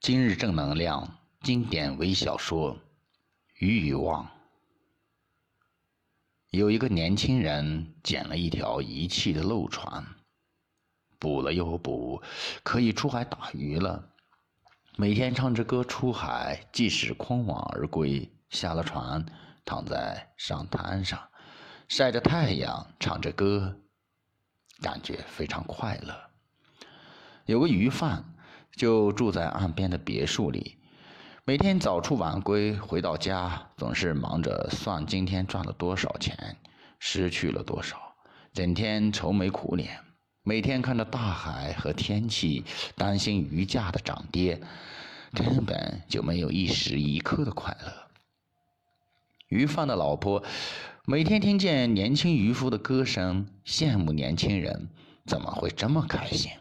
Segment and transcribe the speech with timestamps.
[0.00, 2.74] 今日正能量经典微小说
[3.58, 4.24] 《鱼与望》。
[6.50, 10.06] 有一个年轻人捡了一条遗弃的漏船，
[11.18, 12.22] 补了又补，
[12.62, 14.08] 可以出海打鱼了。
[14.96, 19.26] 每天唱着歌出海，即使空网而归，下了船，
[19.64, 21.20] 躺在沙滩上，
[21.88, 23.76] 晒着太阳，唱着歌，
[24.80, 26.16] 感觉非常快乐。
[27.46, 28.24] 有个鱼贩。
[28.76, 30.76] 就住在岸边的别墅里，
[31.44, 36.56] 每天早出晚归，回到家总是忙着算今天赚了多少钱，
[36.98, 37.96] 失去了多少，
[38.52, 39.98] 整天愁眉苦脸，
[40.42, 42.64] 每天看着大海和天气，
[42.96, 44.60] 担心鱼价的涨跌，
[45.32, 47.92] 根本就没有一时一刻的快乐。
[49.48, 50.44] 鱼贩的老婆
[51.06, 54.90] 每天听见年轻渔夫的歌声，羡慕年轻人
[55.24, 56.52] 怎么会这么开心。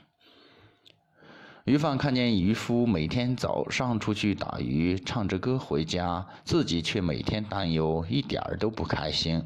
[1.67, 9.43] 鱼贩看见渔夫每天早上出去打鱼，唱着歌回家，自己却每天担忧，一点儿都不开心。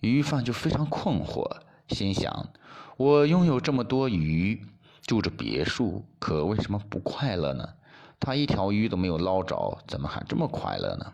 [0.00, 1.50] 鱼贩就非常困惑，
[1.88, 2.50] 心想：
[2.98, 4.66] 我拥有这么多鱼，
[5.00, 7.66] 住着别墅，可为什么不快乐呢？
[8.20, 11.10] 他一条鱼都没有捞着，怎么还这么快乐呢？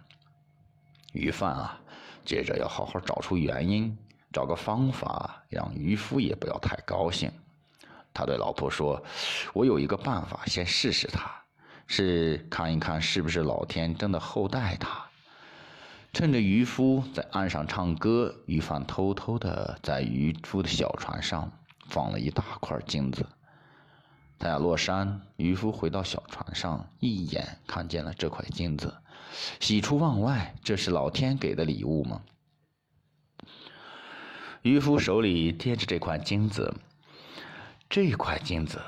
[1.13, 1.81] 鱼贩啊，
[2.25, 3.97] 接着要好好找出原因，
[4.33, 7.31] 找个方法，让渔夫也不要太高兴。
[8.15, 9.03] 他对老婆说
[9.55, 11.31] ：“我有一个办法，先试试他，
[11.87, 15.07] 是看一看是不是老天真的厚待他。”
[16.13, 21.51] 趁着渔夫在岸上唱歌，渔贩偷偷的在渔夫的小船上
[21.89, 23.27] 放了一大块金子。
[24.39, 28.95] 太阳落山，渔夫回到小船上，一眼看见了这块金子，
[29.59, 30.55] 喜出望外。
[30.63, 32.21] 这是老天给的礼物吗？
[34.61, 36.75] 渔夫手里贴着这块金子。
[37.93, 38.81] 这块金子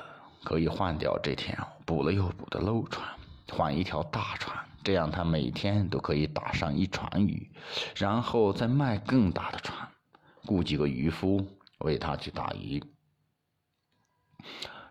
[0.45, 3.07] 可以换掉这条补了又补的漏船，
[3.53, 7.51] 换一条大船，这样他每天都可以打上一船鱼，
[7.97, 9.91] 然后再卖更大的船，
[10.47, 11.47] 雇几个渔夫
[11.81, 12.83] 为他去打鱼。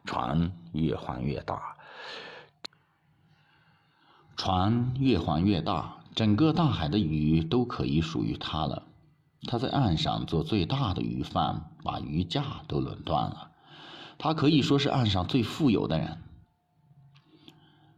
[0.06, 1.76] 船越换越大，
[4.38, 8.84] 船越换越大，整个大海的鱼都可以属于他了。
[9.48, 13.50] 他在岸上做最大的鱼贩，把鱼价都垄断了。
[14.24, 16.18] 他可以说是岸上最富有的人。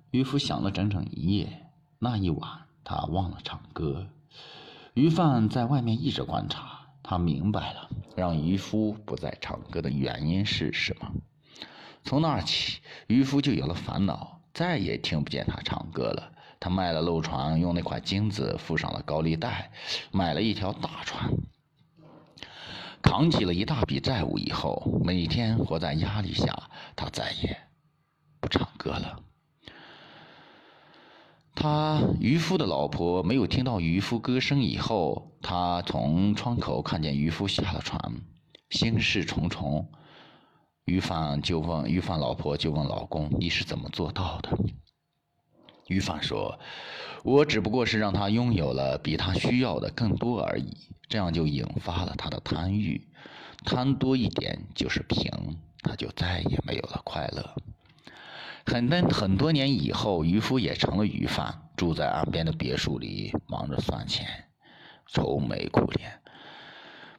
[0.10, 1.68] 渔夫想了整整一夜，
[2.00, 4.08] 那一晚他忘了唱歌。
[4.96, 11.12] 鱼贩在外面一直观察，他明白了让渔夫不再唱歌的原因是什么。
[12.04, 16.32] 从那起，渔夫就有了烦恼，再也听不见他唱歌了。
[16.60, 19.72] 他卖了漏船，用那块金子付上了高利贷，
[20.12, 21.32] 买了一条大船。
[23.06, 26.52] 扛起了一大笔债务以后，每天活在压力下，
[26.96, 27.56] 他再也
[28.42, 29.20] 不唱歌了。
[31.54, 37.98] 他渔夫的老婆没有听到渔夫歌声以后，他从窗口看见渔夫下了船，
[38.72, 39.88] 心事重重。
[40.86, 44.50] 渔贩就问渔贩老婆就问老公：“你是怎么做到的？”
[45.88, 46.60] 渔贩说
[47.24, 53.08] ：“我只不过是让他拥有了比他需要的更多而已。”这样就引发了他的贪欲，
[53.64, 55.32] 贪多一点就是贫，
[55.84, 57.56] 他就再也没有了快乐。
[58.66, 64.26] 很多很多年以后，渔夫也成了渔贩，住在岸边的别墅里，忙着算钱，
[65.06, 66.20] 愁眉苦脸，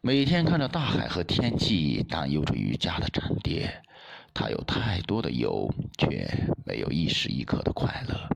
[0.00, 3.82] 每天看着大海和天气，担忧着渔价的涨跌。
[4.34, 6.28] 他有太多的忧，却
[6.64, 8.35] 没有一时一刻的快乐。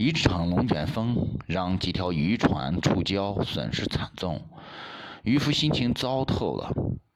[0.00, 4.48] 一场龙卷风让几条渔船触礁，损失惨重。
[5.24, 6.72] 渔夫心情糟透了，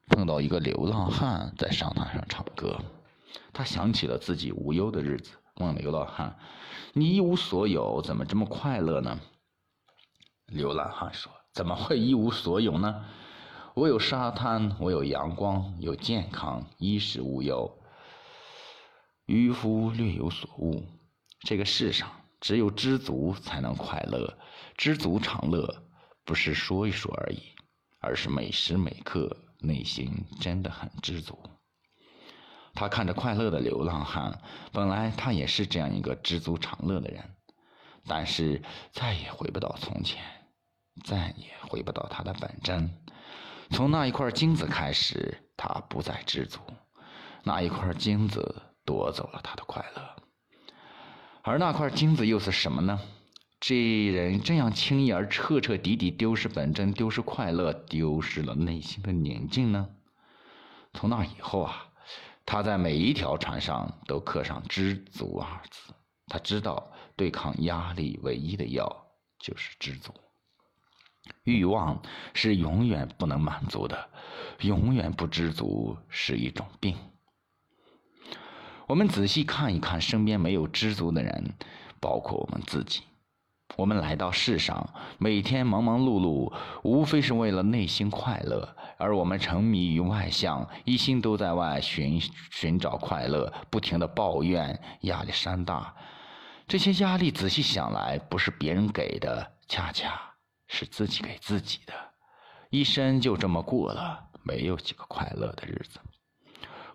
[0.09, 2.79] 碰到一个流浪汉在沙滩上唱歌。
[3.55, 6.37] 他想起了自己无忧的日子，问流浪汉
[6.93, 9.19] ：“你一无所有，怎么这么快乐呢？”
[10.45, 13.07] 流浪汉说：“怎么会一无所有呢？
[13.73, 17.79] 我有沙滩，我有阳光，有健康，衣食无忧。”
[19.25, 20.85] 渔夫略有所悟，
[21.41, 22.11] 这个世上。
[22.45, 24.37] 只有知足才能快乐，
[24.77, 25.83] 知足常乐，
[26.27, 27.41] 不是说一说而已，
[28.01, 30.13] 而是每时每刻内心
[30.43, 31.39] 真的很知足。
[32.75, 34.43] 他看着快乐的流浪汉，
[34.73, 37.35] 本来他也是这样一个知足常乐的人，
[38.07, 38.63] 但是
[38.93, 40.23] 再也回不到从前，
[41.03, 42.91] 再也回不到他的本真。
[43.71, 46.61] 从那一块金子开始，他不再知足，
[47.43, 50.24] 那一块金子夺走了他的快乐。
[51.47, 52.99] 而那块金子又是什么呢？
[53.61, 53.77] 这
[54.07, 59.87] 人这样轻易而彻彻底底丢失本真、丢失快乐、丢失了内心的宁静呢？
[60.95, 61.89] 从那以后啊，
[62.47, 65.93] 他在每一条船上都刻上“知足”二字。
[66.29, 69.07] 他知道，对抗压力唯一的药
[69.39, 70.15] 就是知足。
[71.43, 72.03] 欲望
[72.33, 74.09] 是永远不能满足的，
[74.61, 76.97] 永远不知足是一种病。
[78.87, 81.55] 我们仔细看一看身边没有知足的人，
[82.01, 83.03] 包括我们自己。
[83.77, 84.89] 我们来到世上，
[85.19, 86.53] 每天忙忙碌碌，
[86.83, 88.77] 无非是为了内心快乐。
[88.99, 92.21] 而我们沉迷于外向，一心都在外寻
[92.51, 95.93] 寻找快乐，不停的抱怨，压力山大。
[96.69, 100.21] 这些压力仔细想来，不是别人给的，恰恰
[100.69, 101.93] 是自己给自己的。
[102.71, 105.99] 一生就这么过了，没有几个快乐的日子。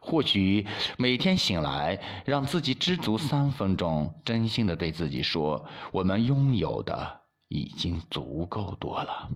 [0.01, 0.65] 或许
[0.97, 9.29] 每天醒来，让自己知足三分钟，真心的对自己说：“我们拥有的已经足够多了。”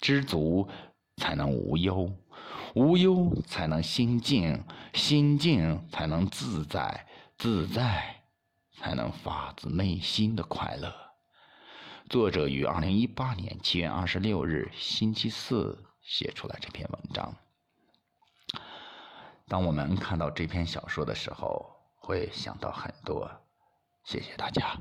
[0.00, 0.68] 知足
[1.16, 2.10] 才能无忧，
[2.74, 4.64] 无忧才能心静，
[4.94, 7.06] 心静才能自在，
[7.36, 8.22] 自在
[8.78, 10.92] 才能发自内心的快乐。
[12.08, 17.34] 作者于二零一八年七月二十六日星期四写出来这篇文章。
[19.54, 21.64] 当我们看到这篇小说的时候，
[22.00, 23.30] 会想到很多。
[24.02, 24.76] 谢谢大家。